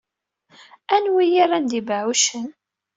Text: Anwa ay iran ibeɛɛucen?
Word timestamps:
Anwa 0.95 1.19
ay 1.23 1.31
iran 1.41 1.75
ibeɛɛucen? 1.79 2.49